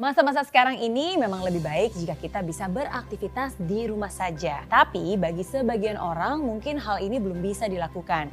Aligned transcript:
Masa-masa 0.00 0.40
sekarang 0.48 0.80
ini 0.80 1.20
memang 1.20 1.44
lebih 1.44 1.60
baik 1.60 1.92
jika 1.92 2.16
kita 2.16 2.40
bisa 2.40 2.64
beraktivitas 2.72 3.52
di 3.60 3.84
rumah 3.84 4.08
saja. 4.08 4.64
Tapi 4.64 5.20
bagi 5.20 5.44
sebagian 5.44 6.00
orang 6.00 6.40
mungkin 6.40 6.80
hal 6.80 7.04
ini 7.04 7.20
belum 7.20 7.44
bisa 7.44 7.68
dilakukan. 7.68 8.32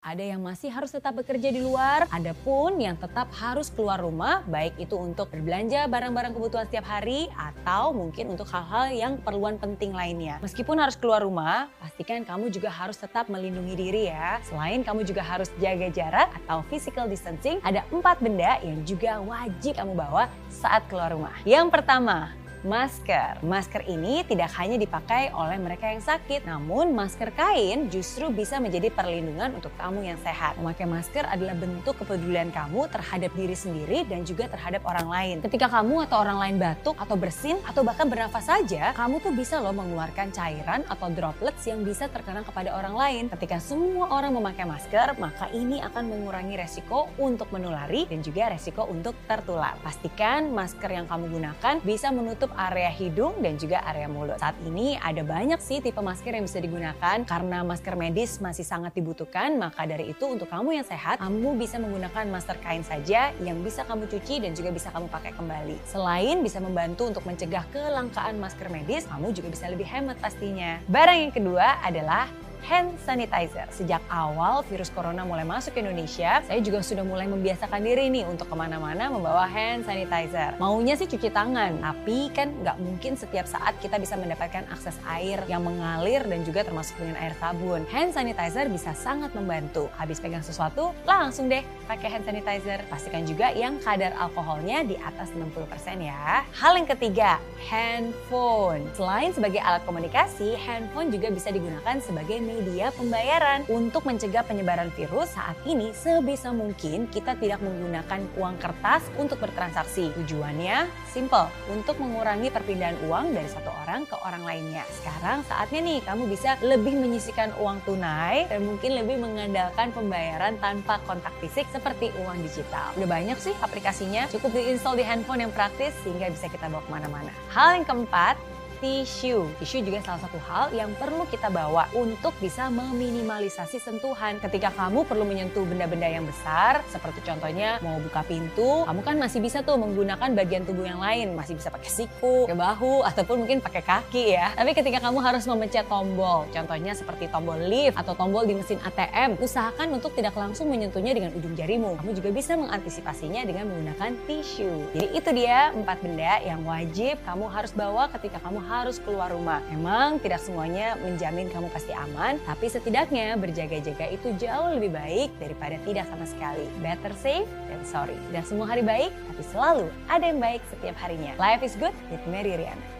Ada 0.00 0.32
yang 0.32 0.40
masih 0.40 0.72
harus 0.72 0.96
tetap 0.96 1.12
bekerja 1.12 1.52
di 1.52 1.60
luar, 1.60 2.08
ada 2.08 2.32
pun 2.40 2.80
yang 2.80 2.96
tetap 2.96 3.28
harus 3.36 3.68
keluar 3.68 4.00
rumah, 4.00 4.40
baik 4.48 4.80
itu 4.80 4.96
untuk 4.96 5.28
berbelanja 5.28 5.84
barang-barang 5.92 6.32
kebutuhan 6.32 6.64
setiap 6.64 6.88
hari 6.88 7.28
atau 7.36 7.92
mungkin 7.92 8.32
untuk 8.32 8.48
hal-hal 8.48 8.96
yang 8.96 9.12
perluan 9.20 9.60
penting 9.60 9.92
lainnya. 9.92 10.40
Meskipun 10.40 10.80
harus 10.80 10.96
keluar 10.96 11.20
rumah, 11.20 11.68
pastikan 11.84 12.24
kamu 12.24 12.48
juga 12.48 12.72
harus 12.72 12.96
tetap 12.96 13.28
melindungi 13.28 13.76
diri 13.76 14.08
ya. 14.08 14.40
Selain 14.48 14.80
kamu 14.80 15.04
juga 15.04 15.20
harus 15.20 15.52
jaga 15.60 15.92
jarak 15.92 16.32
atau 16.32 16.64
physical 16.72 17.04
distancing, 17.04 17.60
ada 17.60 17.84
empat 17.92 18.24
benda 18.24 18.56
yang 18.64 18.80
juga 18.88 19.20
wajib 19.20 19.76
kamu 19.76 20.00
bawa 20.00 20.32
saat 20.48 20.80
keluar 20.88 21.12
rumah. 21.12 21.36
Yang 21.44 21.76
pertama, 21.76 22.32
masker. 22.60 23.40
Masker 23.40 23.88
ini 23.88 24.20
tidak 24.28 24.52
hanya 24.60 24.76
dipakai 24.76 25.32
oleh 25.32 25.56
mereka 25.56 25.88
yang 25.88 26.04
sakit, 26.04 26.44
namun 26.44 26.92
masker 26.92 27.32
kain 27.32 27.88
justru 27.88 28.28
bisa 28.28 28.60
menjadi 28.60 28.92
perlindungan 28.92 29.56
untuk 29.56 29.72
kamu 29.80 30.12
yang 30.12 30.18
sehat. 30.20 30.60
Memakai 30.60 30.84
masker 30.84 31.24
adalah 31.24 31.56
bentuk 31.56 31.96
kepedulian 32.04 32.52
kamu 32.52 32.84
terhadap 32.92 33.32
diri 33.32 33.56
sendiri 33.56 34.04
dan 34.04 34.28
juga 34.28 34.48
terhadap 34.52 34.84
orang 34.84 35.08
lain. 35.08 35.36
Ketika 35.40 35.72
kamu 35.72 36.04
atau 36.08 36.20
orang 36.20 36.38
lain 36.40 36.56
batuk 36.60 36.96
atau 37.00 37.16
bersin 37.16 37.56
atau 37.64 37.80
bahkan 37.80 38.06
bernafas 38.12 38.44
saja, 38.44 38.92
kamu 38.92 39.24
tuh 39.24 39.32
bisa 39.32 39.56
loh 39.60 39.72
mengeluarkan 39.72 40.28
cairan 40.32 40.84
atau 40.84 41.08
droplets 41.08 41.64
yang 41.64 41.80
bisa 41.80 42.12
terkena 42.12 42.44
kepada 42.44 42.76
orang 42.76 42.92
lain. 42.92 43.24
Ketika 43.32 43.56
semua 43.56 44.12
orang 44.12 44.36
memakai 44.36 44.68
masker, 44.68 45.16
maka 45.16 45.48
ini 45.56 45.80
akan 45.80 46.12
mengurangi 46.12 46.60
resiko 46.60 47.08
untuk 47.16 47.48
menulari 47.54 48.04
dan 48.04 48.20
juga 48.20 48.52
resiko 48.52 48.84
untuk 48.84 49.16
tertular. 49.24 49.80
Pastikan 49.80 50.52
masker 50.52 50.90
yang 50.92 51.08
kamu 51.08 51.32
gunakan 51.32 51.74
bisa 51.80 52.12
menutup 52.12 52.49
menutup 52.50 52.58
area 52.58 52.90
hidung 52.90 53.34
dan 53.42 53.54
juga 53.56 53.78
area 53.86 54.10
mulut. 54.10 54.38
Saat 54.42 54.58
ini 54.66 54.98
ada 54.98 55.22
banyak 55.22 55.62
sih 55.62 55.78
tipe 55.78 56.02
masker 56.02 56.34
yang 56.34 56.44
bisa 56.44 56.58
digunakan 56.58 57.16
karena 57.22 57.62
masker 57.62 57.94
medis 57.94 58.42
masih 58.42 58.66
sangat 58.66 58.92
dibutuhkan. 58.98 59.54
Maka 59.54 59.86
dari 59.86 60.10
itu 60.10 60.26
untuk 60.26 60.50
kamu 60.50 60.82
yang 60.82 60.86
sehat, 60.86 61.22
kamu 61.22 61.54
bisa 61.58 61.78
menggunakan 61.78 62.26
masker 62.26 62.58
kain 62.58 62.82
saja 62.82 63.30
yang 63.38 63.62
bisa 63.62 63.86
kamu 63.86 64.10
cuci 64.10 64.42
dan 64.42 64.52
juga 64.58 64.74
bisa 64.74 64.90
kamu 64.90 65.06
pakai 65.06 65.32
kembali. 65.38 65.76
Selain 65.86 66.42
bisa 66.42 66.58
membantu 66.58 67.06
untuk 67.06 67.22
mencegah 67.22 67.62
kelangkaan 67.70 68.42
masker 68.42 68.66
medis, 68.68 69.06
kamu 69.06 69.30
juga 69.30 69.48
bisa 69.54 69.70
lebih 69.70 69.86
hemat 69.86 70.18
pastinya. 70.18 70.82
Barang 70.90 71.30
yang 71.30 71.32
kedua 71.32 71.78
adalah 71.86 72.26
hand 72.64 72.96
sanitizer. 73.04 73.66
Sejak 73.72 74.02
awal 74.10 74.62
virus 74.68 74.92
corona 74.92 75.24
mulai 75.24 75.44
masuk 75.44 75.76
ke 75.76 75.80
Indonesia, 75.84 76.40
saya 76.44 76.60
juga 76.60 76.84
sudah 76.84 77.04
mulai 77.04 77.26
membiasakan 77.30 77.80
diri 77.80 78.12
nih 78.12 78.26
untuk 78.26 78.48
ke 78.48 78.56
mana-mana 78.56 79.08
membawa 79.08 79.46
hand 79.48 79.86
sanitizer. 79.86 80.56
Maunya 80.60 80.96
sih 80.96 81.08
cuci 81.08 81.30
tangan, 81.32 81.80
tapi 81.80 82.28
kan 82.34 82.52
nggak 82.60 82.76
mungkin 82.80 83.16
setiap 83.16 83.46
saat 83.48 83.76
kita 83.80 83.96
bisa 83.96 84.18
mendapatkan 84.18 84.66
akses 84.68 84.96
air 85.08 85.40
yang 85.48 85.64
mengalir 85.64 86.24
dan 86.26 86.42
juga 86.44 86.66
termasuk 86.66 86.96
dengan 87.00 87.16
air 87.22 87.32
sabun. 87.38 87.84
Hand 87.88 88.12
sanitizer 88.12 88.66
bisa 88.68 88.92
sangat 88.92 89.32
membantu. 89.32 89.88
Habis 89.96 90.20
pegang 90.20 90.44
sesuatu, 90.44 90.92
langsung 91.08 91.48
deh 91.48 91.64
pakai 91.88 92.08
hand 92.12 92.26
sanitizer. 92.26 92.82
Pastikan 92.90 93.24
juga 93.24 93.52
yang 93.54 93.78
kadar 93.80 94.12
alkoholnya 94.18 94.84
di 94.84 94.96
atas 95.00 95.32
60% 95.32 96.00
ya. 96.02 96.42
Hal 96.54 96.72
yang 96.76 96.88
ketiga, 96.88 97.38
handphone. 97.70 98.84
Selain 98.96 99.30
sebagai 99.30 99.62
alat 99.62 99.82
komunikasi, 99.86 100.56
handphone 100.58 101.12
juga 101.12 101.30
bisa 101.30 101.48
digunakan 101.54 101.96
sebagai 102.02 102.42
media 102.50 102.90
pembayaran. 102.98 103.62
Untuk 103.70 104.02
mencegah 104.02 104.42
penyebaran 104.42 104.90
virus 104.98 105.38
saat 105.38 105.54
ini 105.62 105.94
sebisa 105.94 106.50
mungkin 106.50 107.06
kita 107.06 107.38
tidak 107.38 107.62
menggunakan 107.62 108.26
uang 108.34 108.58
kertas 108.58 109.06
untuk 109.14 109.38
bertransaksi. 109.38 110.10
Tujuannya 110.18 110.90
simple, 111.06 111.46
untuk 111.70 112.02
mengurangi 112.02 112.50
perpindahan 112.50 112.98
uang 113.06 113.30
dari 113.30 113.46
satu 113.46 113.70
orang 113.86 114.02
ke 114.10 114.18
orang 114.26 114.42
lainnya. 114.42 114.82
Sekarang 114.90 115.46
saatnya 115.46 115.80
nih 115.82 115.98
kamu 116.02 116.26
bisa 116.26 116.58
lebih 116.62 116.98
menyisikan 116.98 117.54
uang 117.62 117.82
tunai 117.86 118.50
dan 118.50 118.66
mungkin 118.66 118.98
lebih 118.98 119.22
mengandalkan 119.22 119.94
pembayaran 119.94 120.58
tanpa 120.58 120.98
kontak 121.06 121.34
fisik 121.38 121.66
seperti 121.70 122.10
uang 122.26 122.42
digital. 122.42 122.90
Udah 122.98 123.08
banyak 123.08 123.38
sih 123.38 123.54
aplikasinya, 123.62 124.26
cukup 124.30 124.54
diinstal 124.54 124.98
di 124.98 125.04
handphone 125.06 125.46
yang 125.46 125.52
praktis 125.54 125.94
sehingga 126.02 126.30
bisa 126.32 126.50
kita 126.50 126.66
bawa 126.66 126.82
ke 126.82 126.90
mana-mana. 126.90 127.32
Hal 127.52 127.78
yang 127.78 127.86
keempat, 127.86 128.34
tisu. 128.80 129.46
Tisu 129.60 129.84
juga 129.84 130.00
salah 130.02 130.20
satu 130.24 130.40
hal 130.48 130.72
yang 130.72 130.90
perlu 130.96 131.28
kita 131.28 131.52
bawa 131.52 131.86
untuk 131.92 132.32
bisa 132.40 132.72
meminimalisasi 132.72 133.78
sentuhan. 133.78 134.40
Ketika 134.40 134.72
kamu 134.74 135.04
perlu 135.04 135.28
menyentuh 135.28 135.62
benda-benda 135.68 136.08
yang 136.08 136.24
besar, 136.24 136.80
seperti 136.88 137.20
contohnya 137.22 137.78
mau 137.84 138.00
buka 138.00 138.24
pintu, 138.24 138.88
kamu 138.88 139.00
kan 139.04 139.16
masih 139.20 139.38
bisa 139.44 139.60
tuh 139.60 139.76
menggunakan 139.76 140.32
bagian 140.32 140.64
tubuh 140.64 140.88
yang 140.88 140.98
lain, 140.98 141.36
masih 141.36 141.54
bisa 141.60 141.68
pakai 141.68 141.92
siku, 141.92 142.48
pakai 142.48 142.58
bahu, 142.58 143.04
ataupun 143.04 143.44
mungkin 143.44 143.60
pakai 143.60 143.84
kaki 143.84 144.24
ya. 144.34 144.56
Tapi 144.56 144.72
ketika 144.72 144.98
kamu 145.04 145.20
harus 145.20 145.44
memencet 145.44 145.86
tombol, 145.86 146.48
contohnya 146.50 146.96
seperti 146.96 147.28
tombol 147.28 147.60
lift 147.60 148.00
atau 148.00 148.16
tombol 148.16 148.48
di 148.48 148.56
mesin 148.56 148.80
ATM, 148.80 149.36
usahakan 149.38 150.00
untuk 150.00 150.16
tidak 150.16 150.32
langsung 150.34 150.72
menyentuhnya 150.72 151.12
dengan 151.12 151.30
ujung 151.36 151.52
jarimu. 151.52 152.00
Kamu 152.00 152.16
juga 152.16 152.30
bisa 152.32 152.56
mengantisipasinya 152.56 153.44
dengan 153.44 153.68
menggunakan 153.68 154.16
tisu. 154.24 154.96
Jadi 154.96 155.06
itu 155.12 155.30
dia 155.36 155.70
empat 155.76 156.00
benda 156.00 156.40
yang 156.40 156.64
wajib 156.64 157.20
kamu 157.26 157.44
harus 157.52 157.72
bawa 157.76 158.08
ketika 158.16 158.40
kamu 158.40 158.62
harus 158.70 159.02
keluar 159.02 159.34
rumah. 159.34 159.58
Memang 159.74 160.22
tidak 160.22 160.38
semuanya 160.38 160.94
menjamin 161.02 161.50
kamu 161.50 161.66
pasti 161.74 161.90
aman, 161.90 162.38
tapi 162.46 162.70
setidaknya 162.70 163.34
berjaga-jaga 163.34 164.06
itu 164.14 164.30
jauh 164.38 164.70
lebih 164.78 164.94
baik 164.94 165.34
daripada 165.42 165.74
tidak 165.82 166.06
sama 166.06 166.22
sekali. 166.22 166.70
Better 166.78 167.10
safe 167.18 167.50
than 167.66 167.82
sorry. 167.82 168.14
Dan 168.30 168.46
semua 168.46 168.70
hari 168.70 168.86
baik, 168.86 169.10
tapi 169.10 169.42
selalu 169.50 169.90
ada 170.06 170.22
yang 170.22 170.38
baik 170.38 170.62
setiap 170.70 170.94
harinya. 171.02 171.34
Life 171.42 171.66
is 171.66 171.74
good 171.74 171.94
with 172.14 172.22
Mary 172.30 172.54
Riana. 172.54 172.99